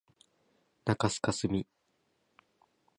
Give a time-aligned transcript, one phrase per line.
[0.83, 1.67] 中須かすみ